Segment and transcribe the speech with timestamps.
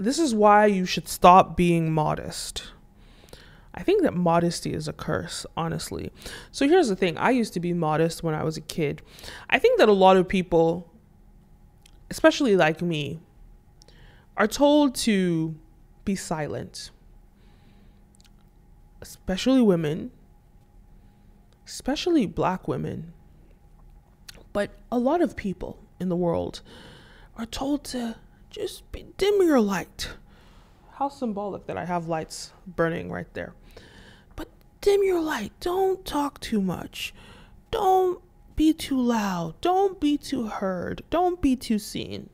[0.00, 2.64] this is why you should stop being modest.
[3.74, 6.10] I think that modesty is a curse, honestly.
[6.50, 9.02] So here's the thing I used to be modest when I was a kid.
[9.48, 10.92] I think that a lot of people,
[12.10, 13.20] especially like me,
[14.36, 15.54] are told to
[16.04, 16.90] be silent,
[19.00, 20.10] especially women,
[21.66, 23.12] especially black women.
[24.52, 26.62] But a lot of people in the world
[27.36, 28.16] are told to
[28.50, 30.10] just be, dim your light.
[30.94, 33.54] How symbolic that I have lights burning right there.
[34.36, 34.48] But
[34.80, 35.52] dim your light.
[35.60, 37.14] Don't talk too much.
[37.70, 38.20] Don't
[38.56, 39.58] be too loud.
[39.60, 41.02] Don't be too heard.
[41.08, 42.28] Don't be too seen.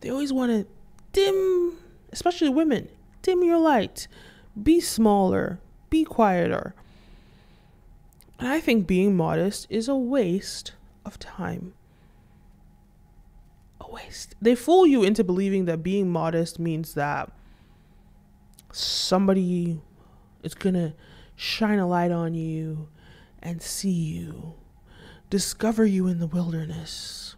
[0.00, 0.66] They always want to
[1.12, 1.78] dim,
[2.10, 2.88] especially women,
[3.22, 4.08] dim your light.
[4.60, 5.60] Be smaller.
[5.90, 6.74] Be quieter.
[8.38, 10.72] And I think being modest is a waste
[11.04, 11.74] of time.
[13.90, 14.34] A waste.
[14.40, 17.30] They fool you into believing that being modest means that
[18.72, 19.80] somebody
[20.42, 20.94] is to
[21.34, 22.88] shine a light on you
[23.42, 24.54] and see you,
[25.28, 27.36] discover you in the wilderness.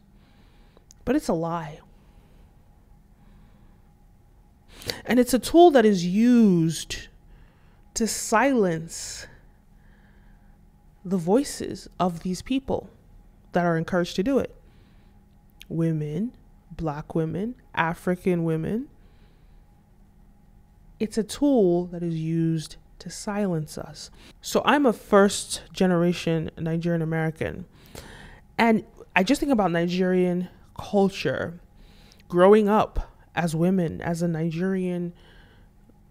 [1.05, 1.81] But it's a lie.
[5.05, 7.09] And it's a tool that is used
[7.95, 9.27] to silence
[11.05, 12.91] the voices of these people
[13.53, 14.55] that are encouraged to do it
[15.69, 16.33] women,
[16.77, 18.89] black women, African women.
[20.99, 24.11] It's a tool that is used to silence us.
[24.41, 27.65] So I'm a first generation Nigerian American.
[28.57, 28.85] And
[29.17, 31.61] I just think about Nigerian culture
[32.29, 35.13] growing up as women, as a Nigerian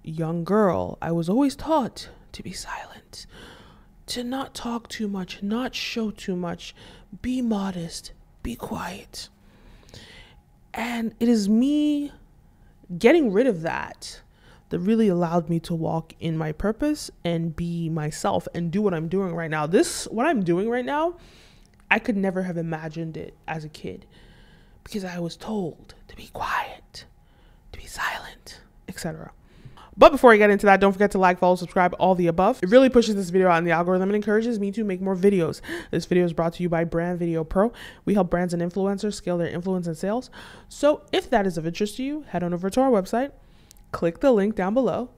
[0.04, 0.98] young girl.
[1.02, 3.26] I was always taught to be silent,
[4.08, 6.76] to not talk too much, not show too much,
[7.22, 8.12] be modest,
[8.44, 9.30] be quiet.
[10.74, 12.12] And it is me
[12.98, 14.22] getting rid of that
[14.70, 18.94] that really allowed me to walk in my purpose and be myself and do what
[18.94, 19.68] I'm doing right now.
[19.68, 21.18] This, what I'm doing right now,
[21.90, 24.06] I could never have imagined it as a kid
[24.84, 27.06] because I was told to be quiet,
[27.74, 29.32] to be silent, etc.
[29.98, 32.64] But before I get into that, don't forget to like, follow, subscribe, all the above.
[32.64, 35.16] It really pushes this video out in the algorithm and encourages me to make more
[35.16, 35.60] videos.
[35.92, 37.74] This video is brought to you by Brand Video Pro.
[38.06, 40.30] We help brands and influencers scale their influence and sales.
[40.70, 43.32] So if that is of interest to you, head on over to our website,
[43.92, 45.10] click the link down below,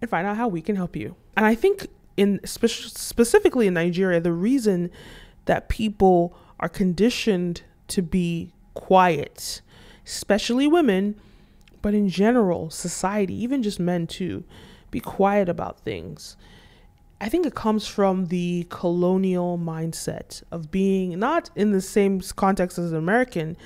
[0.00, 1.16] and find out how we can help you.
[1.36, 1.86] And I think
[2.16, 4.90] in spe- specifically in Nigeria, the reason
[5.44, 9.60] that people are conditioned to be quiet,
[10.06, 11.20] especially women,
[11.84, 14.42] but in general, society, even just men too,
[14.90, 16.34] be quiet about things.
[17.20, 22.78] I think it comes from the colonial mindset of being not in the same context
[22.78, 23.58] as an American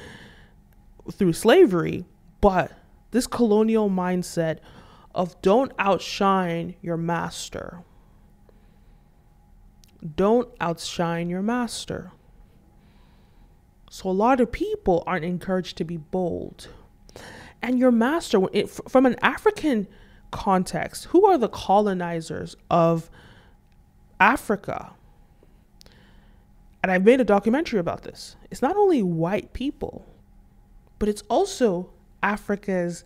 [1.13, 2.07] through slavery,
[2.41, 2.73] but
[3.13, 4.59] this colonial mindset
[5.15, 7.85] of don't outshine your master.
[10.17, 12.11] Don't outshine your master.
[13.91, 16.67] So a lot of people aren't encouraged to be bold
[17.63, 19.87] and your master it, from an African
[20.31, 21.07] context.
[21.07, 23.11] Who are the colonizers of
[24.21, 24.93] Africa?
[26.83, 28.37] And I've made a documentary about this.
[28.51, 30.07] It's not only white people,
[30.99, 31.91] but it's also
[32.23, 33.05] Africa's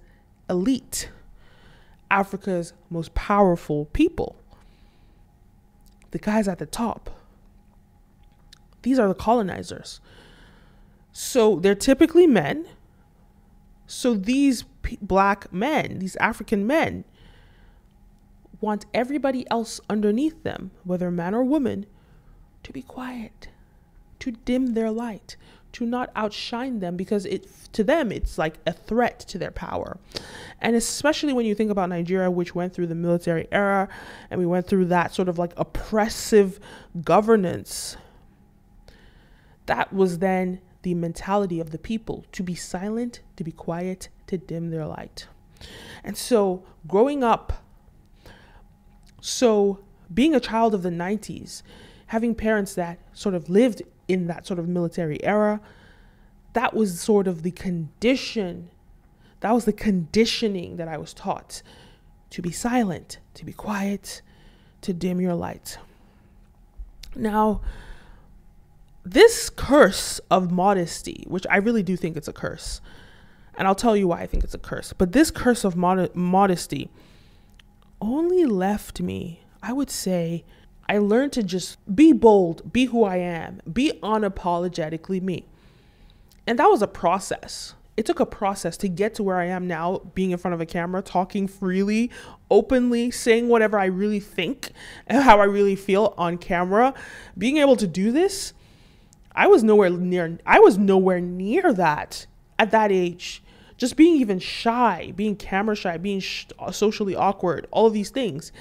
[0.48, 1.10] elite,
[2.10, 4.36] Africa's most powerful people.
[6.10, 7.08] The guys at the top.
[8.82, 10.00] These are the colonizers.
[11.12, 12.66] So they're typically men
[13.92, 17.04] so these p- black men, these African men,
[18.58, 21.84] want everybody else underneath them, whether man or woman,
[22.62, 23.48] to be quiet,
[24.18, 25.36] to dim their light,
[25.72, 29.98] to not outshine them because it to them it's like a threat to their power.
[30.58, 33.90] And especially when you think about Nigeria which went through the military era
[34.30, 36.58] and we went through that sort of like oppressive
[37.04, 37.98] governance
[39.66, 44.38] that was then the mentality of the people to be silent, to be quiet, to
[44.38, 45.26] dim their light.
[46.04, 47.64] And so, growing up,
[49.20, 49.78] so
[50.12, 51.62] being a child of the 90s,
[52.06, 55.60] having parents that sort of lived in that sort of military era,
[56.52, 58.70] that was sort of the condition,
[59.40, 61.62] that was the conditioning that I was taught
[62.30, 64.22] to be silent, to be quiet,
[64.82, 65.78] to dim your light.
[67.14, 67.60] Now,
[69.04, 72.80] this curse of modesty, which I really do think it's a curse,
[73.54, 76.14] and I'll tell you why I think it's a curse, but this curse of mod-
[76.14, 76.90] modesty
[78.00, 80.44] only left me, I would say,
[80.88, 85.46] I learned to just be bold, be who I am, be unapologetically me.
[86.46, 87.74] And that was a process.
[87.96, 90.60] it took a process to get to where I am now, being in front of
[90.60, 92.10] a camera, talking freely,
[92.50, 94.72] openly, saying whatever I really think
[95.06, 96.94] and how I really feel on camera.
[97.36, 98.54] Being able to do this,
[99.34, 102.26] I was nowhere near I was nowhere near that
[102.58, 103.42] at that age.
[103.78, 108.52] Just being even shy, being camera shy, being sh- socially awkward, all of these things.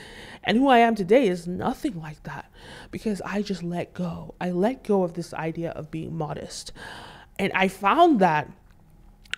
[0.44, 2.52] And who I am today is nothing like that
[2.90, 4.34] because I just let go.
[4.42, 6.72] I let go of this idea of being modest.
[7.38, 8.52] And I found that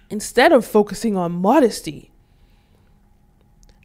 [0.10, 2.12] instead of focusing on modesty,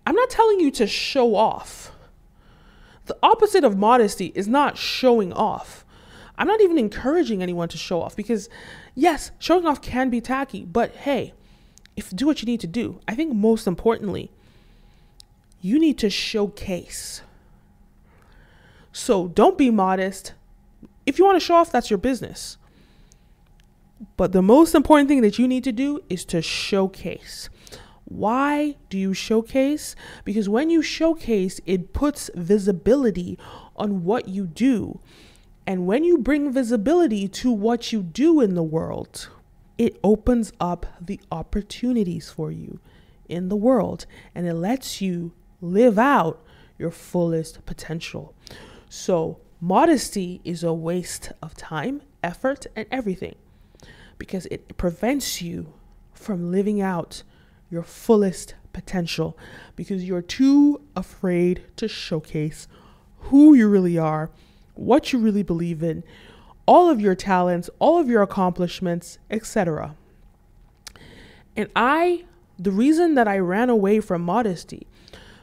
[0.06, 1.92] I'm not telling you to show off.
[3.06, 5.84] The opposite of modesty is not showing off.
[6.38, 8.48] I'm not even encouraging anyone to show off because,
[8.94, 11.34] yes, showing off can be tacky, but hey,
[11.96, 13.00] if do what you need to do.
[13.08, 14.30] I think most importantly,
[15.60, 17.22] you need to showcase.
[18.92, 20.32] So don't be modest.
[21.04, 22.56] If you want to show off, that's your business.
[24.16, 27.48] But the most important thing that you need to do is to showcase.
[28.04, 29.96] Why do you showcase?
[30.24, 33.38] Because when you showcase, it puts visibility
[33.74, 35.00] on what you do.
[35.68, 39.28] And when you bring visibility to what you do in the world,
[39.76, 42.80] it opens up the opportunities for you
[43.28, 46.42] in the world and it lets you live out
[46.78, 48.34] your fullest potential.
[48.88, 53.34] So, modesty is a waste of time, effort, and everything
[54.16, 55.74] because it prevents you
[56.14, 57.22] from living out
[57.68, 59.36] your fullest potential
[59.76, 62.68] because you're too afraid to showcase
[63.18, 64.30] who you really are,
[64.78, 66.04] what you really believe in,
[66.66, 69.96] all of your talents, all of your accomplishments, etc.
[71.56, 72.24] And I,
[72.58, 74.86] the reason that I ran away from modesty,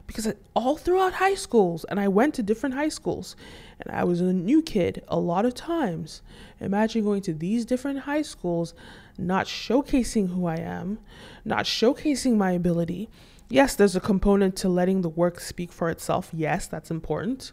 [0.07, 3.35] because all throughout high schools, and I went to different high schools,
[3.81, 6.21] and I was a new kid a lot of times.
[6.61, 8.73] Imagine going to these different high schools,
[9.17, 10.99] not showcasing who I am,
[11.43, 13.09] not showcasing my ability.
[13.49, 16.29] Yes, there's a component to letting the work speak for itself.
[16.31, 17.51] Yes, that's important.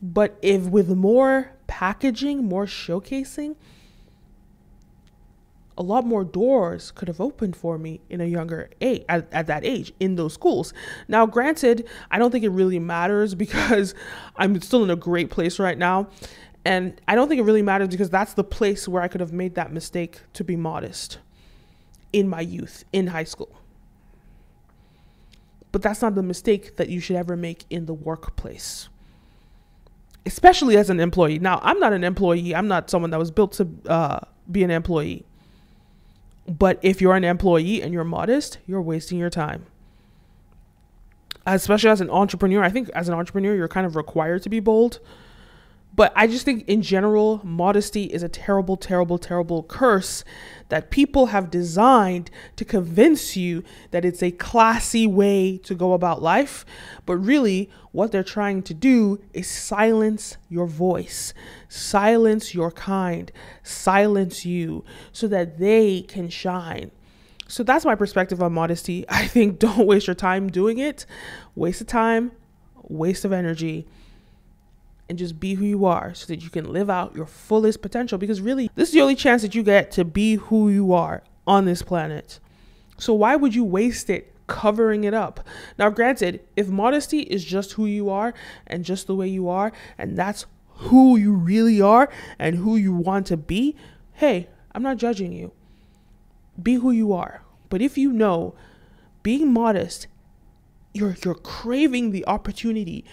[0.00, 3.56] But if with more packaging, more showcasing,
[5.78, 9.46] a lot more doors could have opened for me in a younger age at, at
[9.46, 10.74] that age in those schools.
[11.06, 13.94] Now granted i don't think it really matters because
[14.36, 16.08] i'm still in a great place right now.
[16.64, 19.32] And i don't think it really matters because that's the place where i could have
[19.32, 21.18] made that mistake to be modest
[22.12, 23.54] in my youth in high school.
[25.70, 28.88] But that's not the mistake that you should ever make in the workplace
[30.28, 33.52] especially as an employee now i'm not an employee i'm not someone that was built
[33.52, 34.20] to uh,
[34.50, 35.24] be an employee
[36.48, 39.66] but if you're an employee and you're modest, you're wasting your time.
[41.46, 44.60] Especially as an entrepreneur, I think as an entrepreneur, you're kind of required to be
[44.60, 44.98] bold.
[45.98, 50.22] But I just think in general, modesty is a terrible, terrible, terrible curse
[50.68, 56.22] that people have designed to convince you that it's a classy way to go about
[56.22, 56.64] life.
[57.04, 61.34] But really, what they're trying to do is silence your voice,
[61.68, 63.32] silence your kind,
[63.64, 66.92] silence you so that they can shine.
[67.48, 69.04] So that's my perspective on modesty.
[69.08, 71.06] I think don't waste your time doing it.
[71.56, 72.30] Waste of time,
[72.84, 73.88] waste of energy
[75.08, 78.18] and just be who you are so that you can live out your fullest potential
[78.18, 81.22] because really this is the only chance that you get to be who you are
[81.46, 82.38] on this planet.
[82.98, 85.46] So why would you waste it covering it up?
[85.78, 88.34] Now granted, if modesty is just who you are
[88.66, 92.92] and just the way you are and that's who you really are and who you
[92.92, 93.76] want to be,
[94.14, 95.52] hey, I'm not judging you.
[96.62, 97.42] Be who you are.
[97.68, 98.54] But if you know
[99.22, 100.06] being modest,
[100.94, 103.04] you're you're craving the opportunity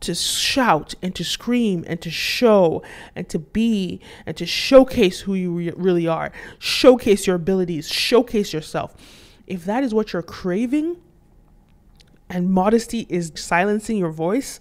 [0.00, 2.82] to shout and to scream and to show
[3.14, 8.52] and to be and to showcase who you re- really are, showcase your abilities, showcase
[8.52, 8.94] yourself.
[9.46, 10.96] If that is what you're craving
[12.28, 14.60] and modesty is silencing your voice,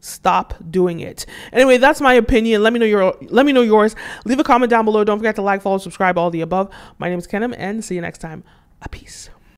[0.00, 1.26] stop doing it.
[1.52, 2.62] Anyway, that's my opinion.
[2.62, 3.94] Let me know your let me know yours.
[4.24, 5.04] Leave a comment down below.
[5.04, 6.70] Don't forget to like, follow, subscribe, all the above.
[6.98, 8.44] My name is Kenim and see you next time.
[8.82, 9.30] A peace.